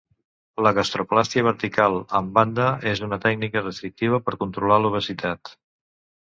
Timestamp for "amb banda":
2.19-2.71